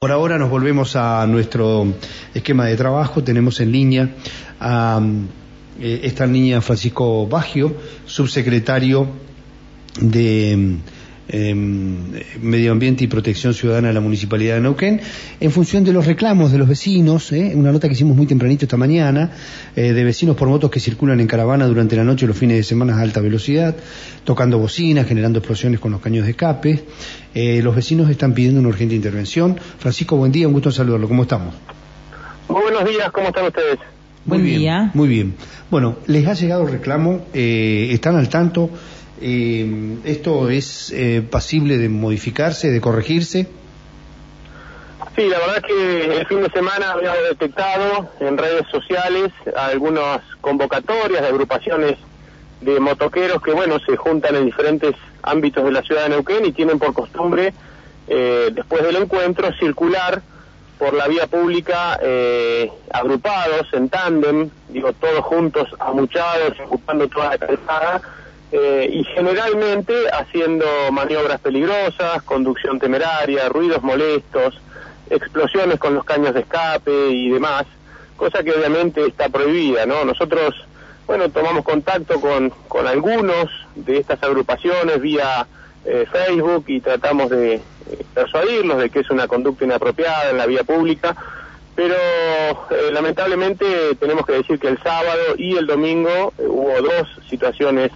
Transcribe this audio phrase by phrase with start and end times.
[0.00, 1.92] Por ahora nos volvemos a nuestro
[2.32, 3.24] esquema de trabajo.
[3.24, 4.08] Tenemos en línea
[4.60, 5.00] a
[5.80, 7.74] eh, esta niña Francisco Baggio,
[8.06, 9.08] subsecretario
[10.00, 10.76] de
[11.28, 15.00] eh, Medio Ambiente y Protección Ciudadana de la Municipalidad de Neuquén,
[15.40, 17.52] en función de los reclamos de los vecinos, ¿eh?
[17.54, 19.30] una nota que hicimos muy tempranito esta mañana,
[19.76, 22.56] eh, de vecinos por motos que circulan en caravana durante la noche y los fines
[22.56, 23.76] de semana a alta velocidad,
[24.24, 26.84] tocando bocinas, generando explosiones con los caños de escape.
[27.34, 29.58] Eh, los vecinos están pidiendo una urgente intervención.
[29.78, 31.08] Francisco, buen día, un gusto en saludarlo.
[31.08, 31.54] ¿Cómo estamos?
[32.48, 33.78] Muy buenos días, ¿cómo están ustedes?
[34.24, 34.90] Muy Buen bien, día.
[34.94, 35.34] Muy bien.
[35.70, 38.70] Bueno, les ha llegado el reclamo, eh, están al tanto.
[39.20, 43.48] Eh, ¿Esto es eh, pasible de modificarse, de corregirse?
[45.16, 50.20] Sí, la verdad es que el fin de semana habíamos detectado en redes sociales algunas
[50.40, 51.98] convocatorias de agrupaciones
[52.60, 56.52] de motoqueros que, bueno, se juntan en diferentes ámbitos de la ciudad de Neuquén y
[56.52, 57.52] tienen por costumbre,
[58.06, 60.22] eh, después del encuentro, circular
[60.78, 67.38] por la vía pública eh, agrupados, en tándem, digo, todos juntos, amuchados, ocupando toda la
[67.38, 68.02] calzada,
[68.52, 74.60] eh, y generalmente haciendo maniobras peligrosas, conducción temeraria, ruidos molestos,
[75.10, 77.64] explosiones con los caños de escape y demás,
[78.16, 80.04] cosa que obviamente está prohibida, ¿no?
[80.04, 80.54] Nosotros,
[81.06, 85.46] bueno, tomamos contacto con, con algunos de estas agrupaciones vía
[85.84, 87.60] eh, Facebook y tratamos de eh,
[88.14, 91.16] persuadirlos de que es una conducta inapropiada en la vía pública,
[91.74, 97.08] pero eh, lamentablemente tenemos que decir que el sábado y el domingo eh, hubo dos
[97.30, 97.92] situaciones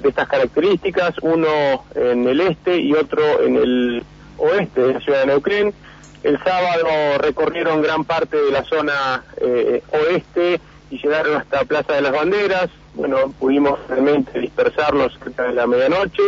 [0.00, 4.02] de estas características, uno en el este y otro en el
[4.38, 5.74] oeste de la ciudad de Neuquén.
[6.22, 12.02] El sábado recorrieron gran parte de la zona eh, oeste y llegaron hasta Plaza de
[12.02, 12.68] las Banderas.
[12.94, 16.22] Bueno, pudimos realmente dispersarlos cerca de la medianoche.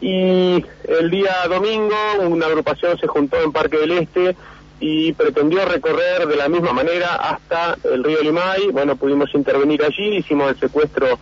[0.00, 1.94] Y el día domingo
[2.26, 4.34] una agrupación se juntó en Parque del Este
[4.80, 8.68] y pretendió recorrer de la misma manera hasta el río Limay.
[8.72, 11.18] Bueno, pudimos intervenir allí, hicimos el secuestro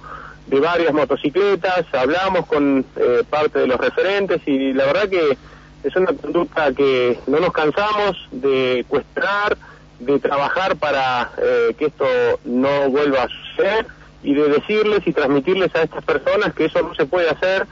[0.48, 5.36] de varias motocicletas, hablamos con eh, parte de los referentes y la verdad que
[5.84, 9.56] es una conducta que no nos cansamos de cuestionar,
[10.00, 12.06] de trabajar para eh, que esto
[12.44, 13.86] no vuelva a suceder
[14.22, 17.66] y de decirles y transmitirles a estas personas que eso no se puede hacer,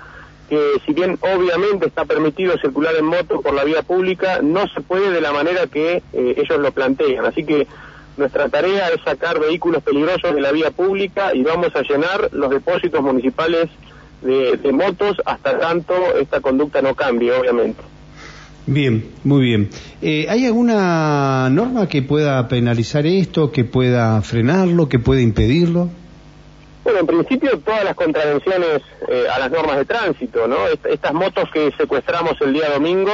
[0.49, 4.81] que si bien obviamente está permitido circular en moto por la vía pública, no se
[4.81, 7.25] puede de la manera que eh, ellos lo plantean.
[7.25, 7.67] Así que
[8.17, 12.51] nuestra tarea es sacar vehículos peligrosos de la vía pública y vamos a llenar los
[12.51, 13.69] depósitos municipales
[14.23, 17.83] de, de motos hasta tanto esta conducta no cambie, obviamente.
[18.69, 19.71] Bien, muy bien.
[20.03, 25.89] Eh, ¿Hay alguna norma que pueda penalizar esto, que pueda frenarlo, que pueda impedirlo?
[26.83, 30.67] Bueno, en principio todas las contravenciones eh, a las normas de tránsito, ¿no?
[30.69, 33.13] Est- estas motos que secuestramos el día domingo,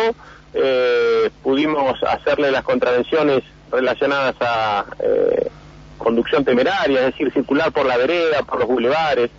[0.55, 5.49] eh, pudimos hacerle las contravenciones relacionadas a eh,
[5.99, 9.31] conducción temeraria, es decir, circular por la vereda, por los bulevares,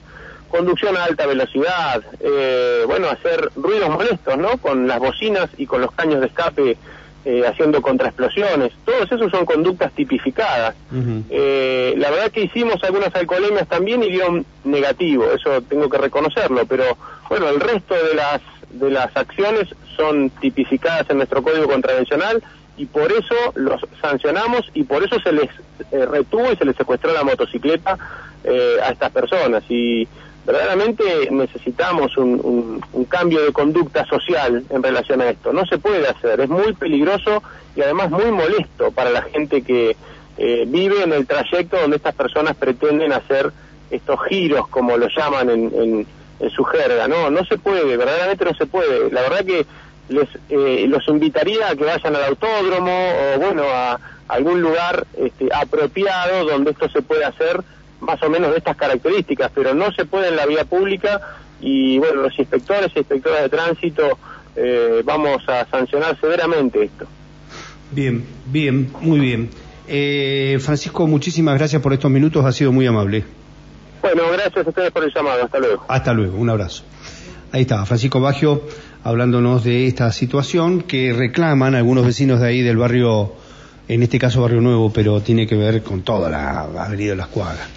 [0.50, 4.58] conducción a alta velocidad, eh, bueno, hacer ruidos molestos, ¿no?
[4.58, 6.78] Con las bocinas y con los caños de escape
[7.26, 8.74] eh, haciendo contraexplosiones.
[8.86, 10.76] Todos esos son conductas tipificadas.
[10.92, 11.24] Ujú.
[11.30, 16.66] Eh, la verdad que hicimos algunas alcoholemias también y dieron negativo, eso tengo que reconocerlo,
[16.66, 16.98] pero
[17.30, 18.42] bueno, el resto de las
[18.74, 22.44] de las acciones son tipificadas en nuestro código contravencional
[22.78, 25.50] y por eso los sancionamos y por eso se les
[25.92, 27.98] eh, retuvo y se les secuestró la motocicleta
[28.44, 30.08] eh, a estas personas y
[30.46, 35.54] verdaderamente necesitamos un, un- cambio de conducta social en relación a esto.
[35.54, 37.44] No se puede hacer, es muy peligroso
[37.76, 39.96] y además muy molesto para la gente que
[40.38, 43.52] eh, vive en el trayecto donde estas personas pretenden hacer
[43.92, 46.08] estos giros, como lo llaman en, en-
[46.40, 47.08] en su jerga.
[47.08, 49.12] No, no se puede, verdaderamente no se puede.
[49.12, 49.66] La verdad que
[50.10, 55.50] les eh, los invitaría a que vayan al autódromo o bueno a algún lugar este,
[55.54, 57.62] apropiado donde esto se pueda hacer
[58.00, 61.22] más o menos de estas características, pero no se puede en la vía pública
[61.62, 64.18] y bueno, los inspectores y inspectoras de tránsito
[64.56, 67.06] eh, vamos a sancionar severamente esto.
[67.92, 69.50] Bien, bien, muy bien.
[69.88, 73.24] Eh, Francisco, muchísimas gracias por estos minutos, ha sido muy amable.
[74.04, 75.86] Bueno, gracias a ustedes por el llamado, hasta luego.
[75.88, 76.84] Hasta luego, un abrazo.
[77.52, 78.62] Ahí está, Francisco Baggio
[79.04, 83.34] hablándonos de esta situación que reclaman algunos vecinos de ahí del barrio,
[83.88, 87.68] en este caso Barrio Nuevo, pero tiene que ver con toda la avenida Las Cuadras.